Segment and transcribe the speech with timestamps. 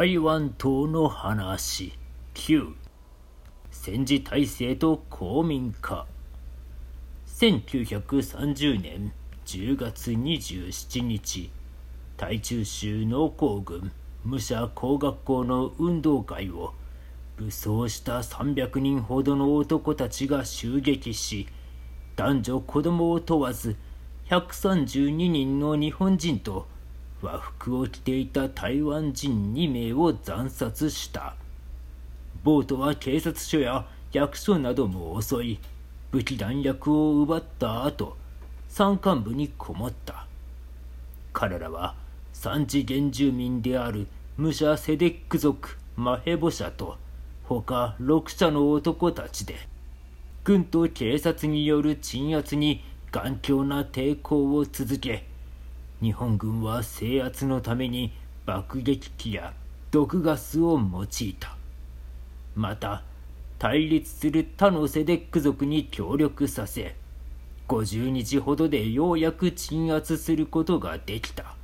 [0.00, 1.92] 台湾島の話。
[2.34, 2.72] 9
[3.72, 6.06] 戦時体制と公民化。
[7.26, 9.12] 1930年
[9.44, 11.50] 10月27日。
[12.16, 13.90] 台中州農工軍
[14.24, 16.74] 武者工学校の運動会を
[17.36, 21.48] 武装した300人ほどの男たちが襲撃し
[22.14, 23.74] 男女子供を問わず
[24.28, 26.68] 132人の日本人と
[27.20, 31.34] 和服を着ていた台湾人2名を惨殺した。
[32.44, 35.58] ボートは警察署や役所なども襲い
[36.10, 38.16] 武器弾薬を奪った後
[38.68, 40.26] 山間部にこもった。
[41.32, 41.94] 彼らは
[42.32, 46.96] 産地原住民である武者セデック族マヘボ社と
[47.44, 49.56] 他6社の男たちで
[50.44, 55.26] 軍と警察による鎮圧に頑強な抵抗を続け
[56.00, 58.12] 日本軍は制圧のために
[58.46, 59.52] 爆撃機や
[59.90, 61.56] 毒ガスを用いた。
[62.54, 63.02] また
[63.58, 66.94] 対立する他のセデック族に協力させ
[67.66, 71.54] 50日ほどでようやく鎮圧することができた。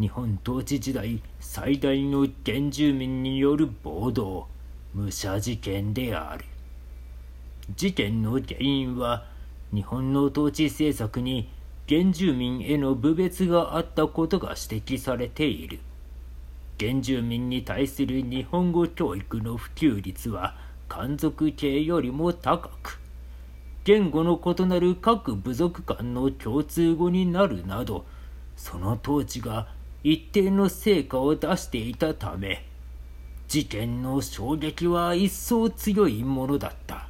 [0.00, 4.48] 日本統治時代最大の原住民による暴動
[4.94, 6.44] 武者事件である。
[7.76, 9.26] 事件の原因は
[9.72, 11.48] 日本の統治政策に
[11.88, 15.80] 原住民への侮蔑があったことが指摘されている。
[16.78, 20.56] 原住民に対する日本語教育の普及率は
[20.88, 22.98] 漢族系よりも高く
[23.84, 28.04] 言語の異なる各部族間の共通語になるなど
[28.56, 29.68] その統治が
[30.02, 32.64] 一定の成果を出していたため
[33.46, 37.06] 事件の衝撃は一層強いものだった。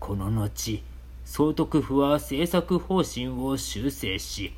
[0.00, 0.82] この後
[1.26, 4.54] 総督府は政策方針を修正し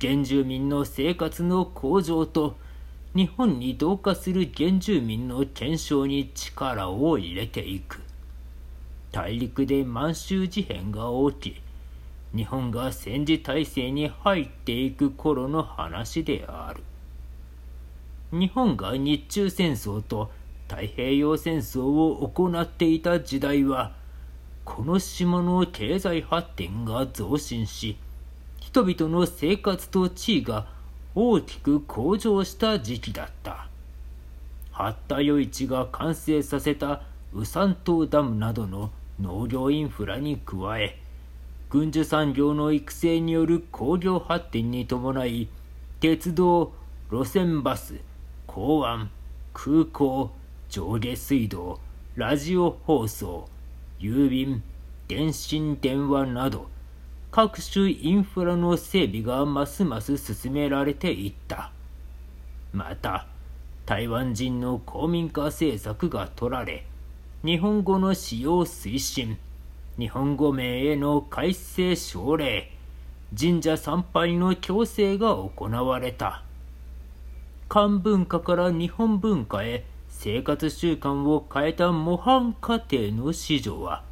[0.00, 2.56] 原住民の生活の向上と
[3.14, 8.00] 日本に同化する原住民の検証に力を入れていく。
[9.12, 11.04] 大陸で満州事変が
[11.40, 11.62] 起き
[12.36, 16.82] 日本が戦時体制に入っていく頃の話である。
[18.32, 20.30] 日本が日中戦争と
[20.68, 23.99] 太平洋戦争を行っていた時代は
[24.64, 27.96] この島の経済発展が増進し
[28.60, 30.66] 人々の生活と地位が
[31.14, 33.70] 大きく向上した時期だった。
[34.80, 37.02] 八田余市が完成させた
[37.34, 38.90] 宇山島ダムなどの
[39.20, 40.98] 農業インフラに加え
[41.68, 45.48] 軍需産業の育成による工業発展に伴い
[46.00, 46.72] 鉄道
[47.12, 47.96] 路線バス
[48.46, 49.10] 港湾
[49.52, 50.30] 空港
[50.70, 51.78] 上下水道
[52.14, 53.50] ラジオ放送
[54.00, 54.62] 郵便
[55.08, 56.68] 電信電話など
[57.30, 61.70] 各種インフラの整備がますます進められていった。
[62.72, 63.26] また
[63.84, 66.86] 台湾人の公民化政策が取られ
[67.44, 69.36] 日本語の使用推進
[69.98, 72.70] 日本語名への改正奨励
[73.38, 76.42] 神社参拝の強制が行われた。
[77.68, 79.84] 漢文化から日本文化へ
[80.22, 84.02] 生活習慣を変えた模範家庭の子女は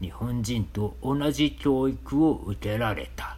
[0.00, 3.36] 日本人と同じ教育を受けられた。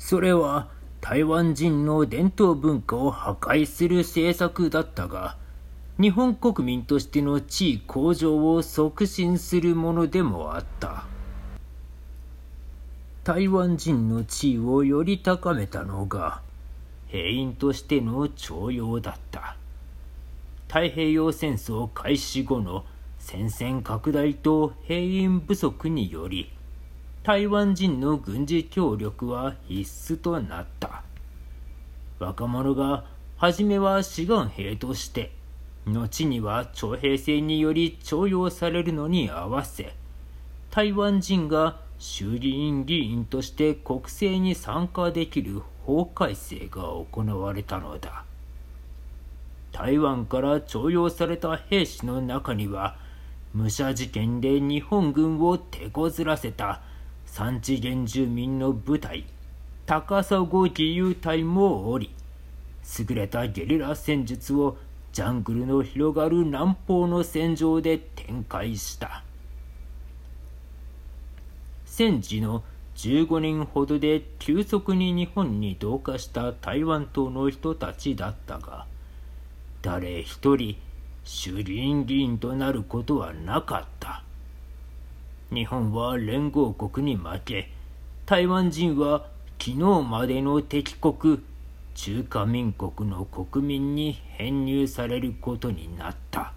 [0.00, 0.66] それは
[1.00, 5.36] 台湾人の伝統文化を破壊する政策だったが
[6.00, 11.04] 日本国民としての地位向上を促進するものでもあった。
[13.22, 16.42] 台湾人の地位をより高めたのが
[17.06, 19.56] 兵員としての徴用だった。
[20.72, 22.86] 太平洋戦争開始後の
[23.18, 26.50] 戦線拡大と兵員不足により
[27.22, 31.02] 台湾人の軍事協力は必須となった。
[32.18, 33.04] 若者が
[33.36, 35.32] 初めは志願兵として
[35.84, 39.92] 後には徴兵制により徴用されるのに合わせ
[40.70, 48.24] 台湾人が衆議院議員として国政に参加できる法改正が行われたのだ。
[49.72, 52.96] 台湾から徴用された兵士の中には
[53.54, 56.82] 武者事件で日本軍を手こずらせた
[57.26, 59.24] 産地原住民の部隊
[59.86, 62.14] 高砂義勇隊もおり
[62.98, 64.76] 優れたゲリラ戦術を
[65.12, 69.22] ジャングルの広がる南方の戦場で展開した。
[71.84, 72.64] 戦時の
[72.96, 78.86] 15年ほどで急速に日本に同化した台湾島の人たちだったが
[79.82, 80.76] 誰一人
[81.24, 84.22] 衆議院議員となることはなかった。
[85.52, 87.68] 日本は連合国に負け
[88.24, 89.26] 台湾人は
[89.58, 89.76] 昨日
[90.08, 91.42] までの敵国
[91.94, 96.52] 中華民国の国民に編入されることになった。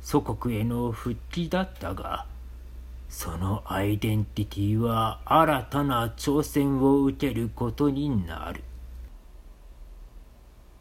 [0.00, 2.26] 祖国への復帰だったが
[3.08, 8.62] そのアイデンティティは新たな挑戦を受けることになる。